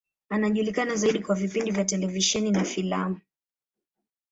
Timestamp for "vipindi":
1.35-1.71